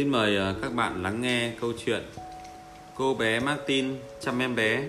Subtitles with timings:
[0.00, 2.02] Xin mời ờ, các bạn lắng nghe câu chuyện
[2.94, 4.84] Cô bé Martin chăm em bé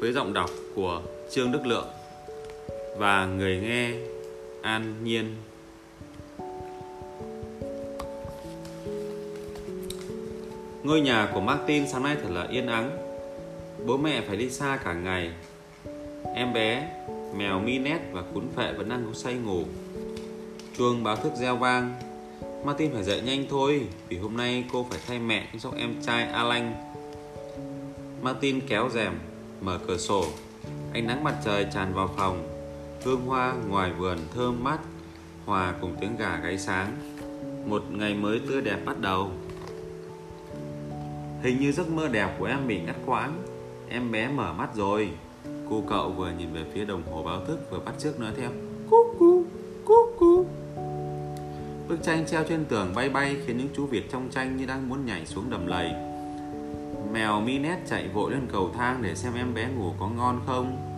[0.00, 1.86] với giọng đọc của Trương Đức Lượng
[2.98, 3.90] và người nghe
[4.62, 5.36] An Nhiên.
[10.82, 12.90] Ngôi nhà của Martin sáng nay thật là yên ắng.
[13.86, 15.30] Bố mẹ phải đi xa cả ngày.
[16.34, 16.88] Em bé,
[17.36, 19.64] mèo Minet và cún phệ vẫn đang ngủ say ngủ.
[20.78, 22.13] Chuông báo thức reo vang
[22.64, 25.94] Martin phải dậy nhanh thôi, Vì hôm nay cô phải thay mẹ chăm sóc em
[26.02, 26.74] trai Alan.
[28.22, 29.12] Martin kéo rèm,
[29.60, 30.24] Mở cửa sổ.
[30.92, 32.48] Ánh nắng mặt trời tràn vào phòng.
[33.04, 34.78] Hương hoa ngoài vườn thơm mát,
[35.46, 36.92] Hòa cùng tiếng gà gáy sáng.
[37.66, 39.30] Một ngày mới tươi đẹp bắt đầu.
[41.42, 43.42] Hình như giấc mơ đẹp của em bị ngắt quãng.
[43.88, 45.10] Em bé mở mắt rồi.
[45.70, 48.50] Cô cậu vừa nhìn về phía đồng hồ báo thức Vừa bắt chước nói theo.
[48.90, 49.43] Cú cú
[51.88, 54.88] Bức tranh treo trên tường bay bay khiến những chú Việt trong tranh như đang
[54.88, 55.90] muốn nhảy xuống đầm lầy.
[57.12, 60.90] Mèo Minet chạy vội lên cầu thang để xem em bé ngủ có ngon không.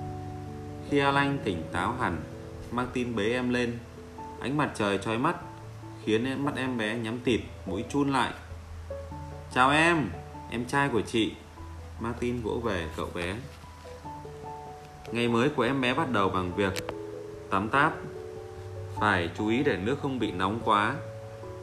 [0.91, 2.17] Khi Alan tỉnh táo hẳn,
[2.70, 3.78] Martin bế em lên.
[4.41, 5.37] Ánh mặt trời trói mắt,
[6.05, 8.33] khiến mắt em bé nhắm tịt, mũi chun lại.
[9.55, 10.11] Chào em,
[10.50, 11.33] em trai của chị.
[12.00, 13.37] Martin vỗ về cậu bé.
[15.12, 16.73] Ngày mới của em bé bắt đầu bằng việc
[17.50, 17.93] tắm táp
[19.00, 20.94] phải chú ý để nước không bị nóng quá.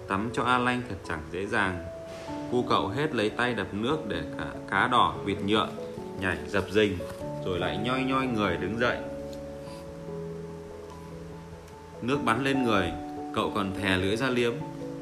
[0.07, 1.85] Tắm cho A Lanh thật chẳng dễ dàng.
[2.51, 5.69] Cu cậu hết lấy tay đập nước để cả cá đỏ vịt nhựa
[6.19, 6.97] Nhảy dập dình,
[7.45, 8.97] Rồi lại nhoi nhoi người đứng dậy.
[12.01, 12.91] Nước bắn lên người,
[13.35, 14.53] Cậu còn thè lưỡi ra liếm.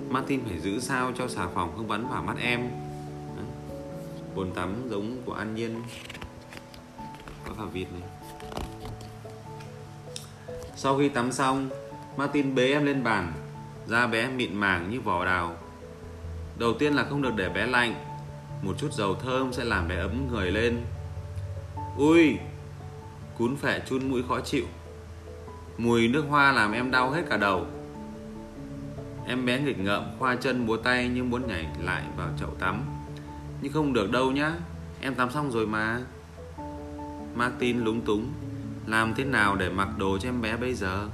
[0.10, 2.70] Martin phải giữ sao cho xà phòng không bắn vào mắt em.
[4.36, 5.82] Bồn tắm giống của An Nhiên.
[7.48, 8.10] Có cả vịt này.
[10.76, 11.70] Sau khi tắm xong
[12.22, 13.34] Martin bế em lên bàn
[13.86, 15.56] Da bé mịn màng như vỏ đào.
[16.60, 17.96] Đầu tiên là không được để bé lạnh,
[18.62, 20.82] Một chút dầu thơm sẽ làm bé ấm người lên.
[21.98, 22.38] Ui,
[23.38, 24.66] Cún phệ chun mũi khó chịu.
[25.78, 27.66] Mùi nước hoa làm em đau hết cả đầu.
[29.28, 32.84] Em bé nghịch ngợm, khoa chân, múa tay nhưng muốn nhảy lại vào chậu tắm.
[33.62, 34.54] Nhưng không được đâu nhá,
[35.02, 36.00] Em tắm xong rồi mà.
[37.36, 38.32] Martin lúng túng,
[38.86, 41.08] Làm thế nào để mặc đồ cho em bé bây giờ?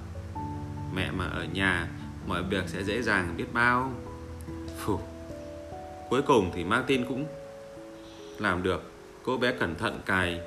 [0.96, 1.88] Mẹ mà ở nhà,
[2.28, 3.92] mọi việc sẽ dễ dàng biết bao.
[4.78, 5.00] Phù.
[6.10, 7.26] cuối cùng thì Martin cũng
[8.40, 8.92] làm được.
[9.24, 10.42] Cô bé cẩn thận cài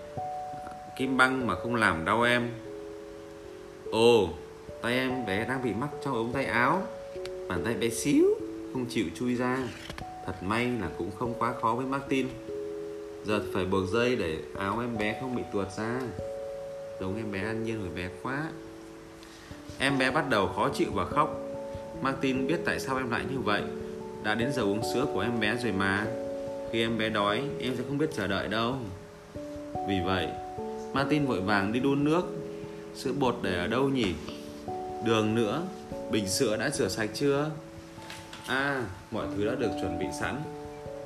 [1.00, 2.50] kim băng mà không làm đau em.
[3.90, 4.28] Ồ,
[4.82, 6.82] tay em bé đang bị mắc trong ống tay áo.
[7.48, 8.24] Bàn tay bé xíu,
[8.72, 9.58] không chịu chui ra.
[10.26, 12.28] Thật may là cũng không quá khó với Martin.
[13.24, 16.00] Giờ phải buộc dây để áo em bé không bị tuột ra.
[17.00, 18.50] Giống em bé ăn nhiên rồi bé quá.
[19.80, 21.40] Em bé bắt đầu khó chịu và khóc.
[22.02, 23.62] Martin biết tại sao em lại như vậy.
[24.24, 26.06] Đã đến giờ uống sữa của em bé rồi mà.
[26.72, 28.76] Khi em bé đói, em sẽ không biết chờ đợi đâu.
[29.88, 30.28] Vì vậy
[30.92, 32.22] Martin vội vàng đi đun nước.
[32.94, 34.14] Sữa bột để ở đâu nhỉ?
[35.04, 35.62] Đường nữa.
[36.10, 37.50] Bình sữa đã rửa sạch chưa?
[38.46, 40.36] À mọi thứ đã được chuẩn bị sẵn.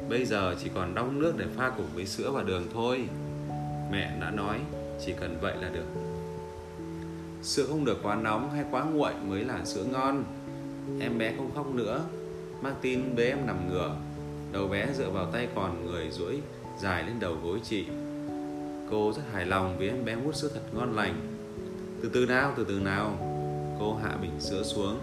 [0.08, 3.04] Bây giờ chỉ còn đong nước để pha cùng với sữa và đường thôi.
[3.92, 4.58] Mẹ đã nói,
[5.06, 6.13] Chỉ cần vậy là được.
[7.44, 10.24] Sữa không được quá nóng hay quá nguội mới là sữa ngon.
[11.00, 12.04] Em bé không khóc nữa.
[12.60, 13.96] Martin bế em nằm ngửa.
[14.52, 16.40] Đầu bé dựa vào tay còn người duỗi
[16.80, 17.84] dài lên đầu gối chị.
[18.90, 21.14] Cô rất hài lòng vì em bé hút sữa thật ngon lành.
[22.02, 23.16] Từ từ nào, từ từ nào.
[23.80, 24.98] Cô hạ bình sữa xuống.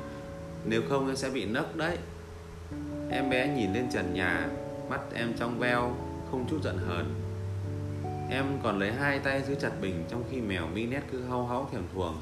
[0.65, 1.97] Nếu không em sẽ bị nấc đấy.
[3.09, 4.49] Em bé nhìn lên trần nhà
[4.89, 5.95] Mắt em trong veo
[6.31, 7.05] Không chút giận hờn.
[8.29, 11.69] Em còn lấy hai tay giữ chặt bình Trong khi mèo Minet cứ hau háu
[11.71, 12.15] thèm thuồng.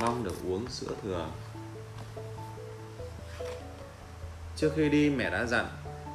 [0.00, 1.26] Mong được uống sữa thừa.
[4.56, 5.66] Trước khi đi, mẹ đã dặn,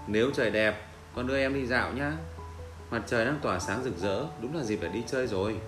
[0.08, 0.76] Nếu trời đẹp,
[1.16, 2.14] con đưa em đi dạo nhá.
[2.92, 5.60] Mặt trời đang tỏa sáng rực rỡ, Đúng là dịp để đi chơi rồi.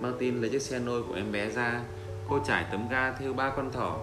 [0.00, 1.80] Martin lấy chiếc xe nôi của em bé ra.
[2.28, 3.98] Cô trải tấm ga theo ba con thỏ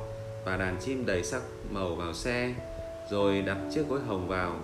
[0.46, 2.54] Và đàn chim đầy sắc màu vào xe,
[3.12, 4.56] Rồi đặt chiếc gối hồng vào.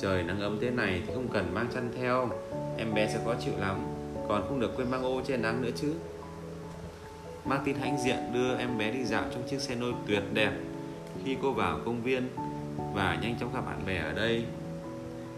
[0.00, 2.28] Trời nắng ấm thế này thì không cần mang chăn theo,
[2.78, 3.86] Em bé sẽ khó chịu lắm.
[4.28, 5.94] Còn không được quên mang ô che nắng nữa chứ.
[7.44, 10.52] Martin hãnh diện đưa em bé đi dạo trong chiếc xe nôi tuyệt đẹp.
[11.24, 12.28] Khi cô vào công viên
[12.94, 14.44] Và nhanh chóng gặp bạn bè ở đây.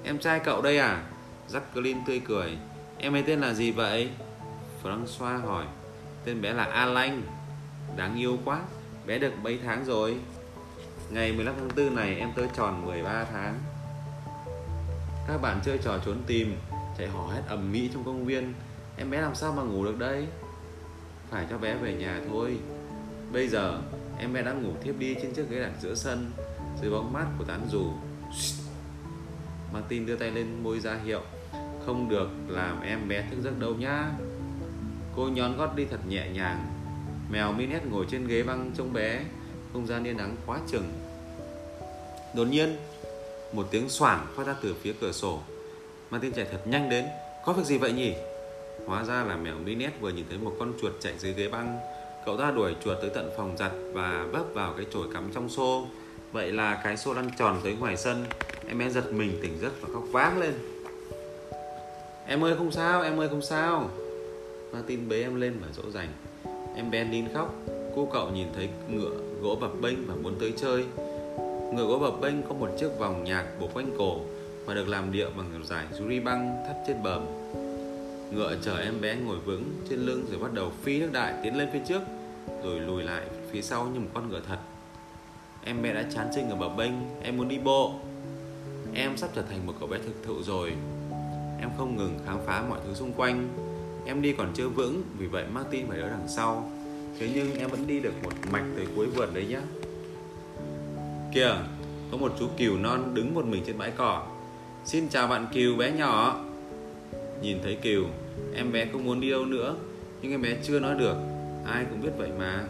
[0.04, 1.02] Em trai cậu đây à?
[1.48, 2.58] Jacqueline tươi cười.
[2.98, 4.10] Em ấy tên là gì vậy?
[4.82, 5.64] François hỏi.
[6.24, 7.22] Tên bé là Alan
[7.96, 8.60] Đáng yêu quá.
[9.06, 10.16] Bé được mấy tháng rồi?
[11.10, 13.58] Ngày 15 tháng 4 này em tới tròn 13 tháng.
[15.28, 16.56] Các bạn chơi trò trốn tìm,
[16.98, 18.54] Chạy hò hét ầm mỹ trong công viên.
[18.96, 20.26] Em bé làm sao mà ngủ được đây?
[21.32, 22.58] Phải cho bé về nhà thôi.
[23.32, 23.78] Bây giờ,
[24.18, 26.30] em bé đã ngủ thiếp đi trên chiếc ghế đặt giữa sân,
[26.82, 27.92] Dưới bóng mát của tán dù
[29.72, 31.20] Martin đưa tay lên môi ra hiệu,
[31.86, 34.10] Không được làm em bé thức giấc đâu nhá.
[35.16, 36.66] Cô nhón gót đi thật nhẹ nhàng.
[37.30, 39.24] Mèo Minet ngồi trên ghế băng trông bé,
[39.72, 40.92] Không gian yên ắng quá chừng.
[42.34, 42.76] Đột nhiên,
[43.52, 45.40] Một tiếng xoảng phát ra từ phía cửa sổ.
[46.10, 47.04] Martin chạy thật nhanh đến,
[47.44, 48.14] Có việc gì vậy nhỉ?
[48.86, 51.78] Hóa ra là mèo Minet vừa nhìn thấy một con chuột chạy dưới ghế băng.
[52.26, 55.48] Cậu ta đuổi chuột tới tận phòng giặt Và bấp vào cái chổi cắm trong
[55.48, 55.86] xô.
[56.32, 58.24] Vậy là cái xô lăn tròn tới ngoài sân.
[58.68, 60.52] Em bé giật mình tỉnh giấc và khóc váng lên.
[62.26, 63.90] Em ơi không sao, em ơi không sao.
[64.72, 66.08] Martin bế em lên và dỗ dành.
[66.76, 67.54] Em bé nín khóc.
[67.96, 69.10] Cô cậu nhìn thấy ngựa
[69.42, 70.84] gỗ bập bênh và muốn tới chơi.
[71.74, 74.20] Ngựa gỗ bập bênh có một chiếc vòng nhạc buộc quanh cổ
[74.66, 77.26] Và được làm điệu bằng giải ri băng thắt trên bờm.
[78.34, 81.56] Ngựa chở em bé ngồi vững trên lưng rồi bắt đầu phi nước đại tiến
[81.56, 82.02] lên phía trước,
[82.64, 84.58] Rồi lùi lại phía sau như một con ngựa thật.
[85.64, 86.92] Em bé đã chán chênh ở bờ bênh,
[87.22, 87.94] Em muốn đi bộ.
[88.94, 90.72] Em sắp trở thành một cậu bé thực thụ rồi.
[91.60, 93.48] Em không ngừng khám phá mọi thứ xung quanh.
[94.06, 96.70] Em đi còn chưa vững, Vì vậy Martin phải ở đằng sau.
[97.18, 99.60] Thế nhưng em vẫn đi được một mạch tới cuối vườn đấy nhá.
[101.34, 101.56] Kìa,
[102.10, 104.26] Có một chú cừu non đứng một mình trên bãi cỏ.
[104.84, 106.40] Xin chào bạn cừu bé nhỏ.
[107.42, 108.04] Nhìn thấy kiều,
[108.54, 109.76] Em bé không muốn đi đâu nữa,
[110.22, 111.16] Nhưng em bé chưa nói được,
[111.66, 112.64] Ai cũng biết vậy mà.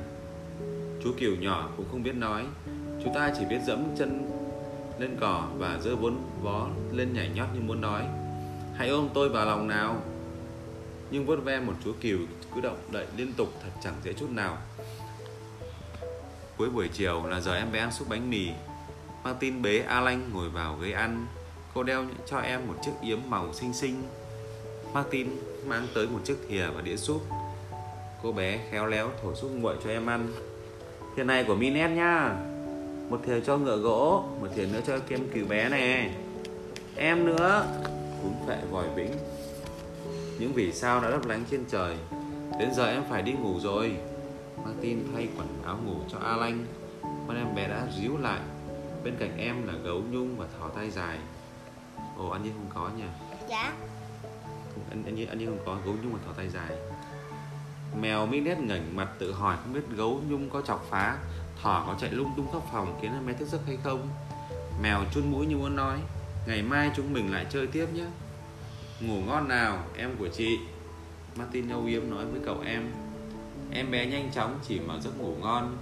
[1.05, 2.45] Chú kiều nhỏ cũng không biết nói
[3.05, 4.31] Chúng ta chỉ biết dẫm chân
[4.99, 8.03] lên cỏ và giơ bốn vó lên nhảy nhót như muốn nói.
[8.77, 10.03] Hãy ôm tôi vào lòng nào.
[11.11, 12.19] Nhưng vuốt ve một chú kiều
[12.55, 14.59] cứ động đậy liên tục thật chẳng dễ chút nào.
[16.57, 18.49] Cuối buổi chiều là giờ em bé ăn xúc bánh mì.
[19.25, 21.27] Martin bế lanh ngồi vào ghế ăn.
[21.75, 24.03] Cô đeo cho em một chiếc yếm màu xinh xinh.
[24.95, 25.29] Martin
[25.67, 27.23] mang tới một chiếc thìa và đĩa súp.
[28.23, 30.29] Cô bé khéo léo thổi súp nguội cho em ăn.
[31.17, 32.37] Thìa này của Minet nhá
[33.09, 36.11] một thìa cho ngựa gỗ, một thìa nữa cho kem cừu bé này
[36.97, 37.67] em nữa.
[38.23, 39.13] Cún phệ vòi bính.
[40.39, 41.97] những vì sao đã lấp lánh trên trời.
[42.59, 43.97] Đến giờ em phải đi ngủ rồi.
[44.65, 46.67] Martin thay quần áo ngủ cho alan.
[47.03, 48.41] Con em bé đã ríu lại.
[49.05, 51.19] Bên cạnh em là gấu nhung và thỏ tay dài.
[52.19, 53.05] Ồ anh như không có nhỉ
[53.49, 53.73] dạ
[54.91, 56.71] anh anh anh không có gấu nhung và thỏ tay dài.
[58.01, 61.19] Mèo Minet ngẩng mặt tự hỏi không biết gấu nhung có chọc phá,
[61.63, 64.09] Thỏ có chạy lung tung khắp phòng khiến em bé thức giấc hay không.
[64.83, 65.99] Mèo chun mũi như muốn nói,
[66.47, 68.07] Ngày mai chúng mình lại chơi tiếp nhé.
[69.01, 70.59] Ngủ ngon nào, em của chị.
[71.37, 72.91] Martin âu yếm nói với cậu em
[73.71, 75.77] Em bé nhanh chóng chỉ mở giấc ngủ ngon.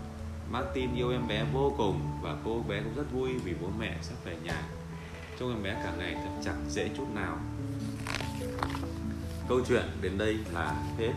[0.51, 3.97] Martin yêu em bé vô cùng Và cô bé cũng rất vui vì bố mẹ
[4.03, 4.63] sắp về nhà.
[5.39, 7.39] Trông em bé cả ngày thật chẳng dễ chút nào.
[9.49, 11.13] Câu chuyện đến đây là hết.